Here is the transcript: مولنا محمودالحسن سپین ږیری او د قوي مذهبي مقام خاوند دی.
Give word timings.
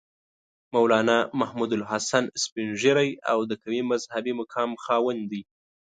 مولنا 0.73 1.17
محمودالحسن 1.39 2.25
سپین 2.43 2.69
ږیری 2.81 3.09
او 3.31 3.39
د 3.49 3.51
قوي 3.61 3.81
مذهبي 3.91 4.33
مقام 4.41 4.71
خاوند 4.83 5.21
دی. 5.31 5.41